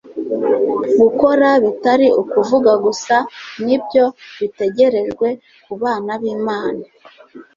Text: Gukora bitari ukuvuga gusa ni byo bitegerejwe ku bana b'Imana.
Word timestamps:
Gukora 1.01 1.47
bitari 1.63 2.07
ukuvuga 2.21 2.71
gusa 2.85 3.15
ni 3.65 3.77
byo 3.83 4.05
bitegerejwe 4.39 5.27
ku 5.65 5.73
bana 5.81 6.11
b'Imana. 6.21 6.83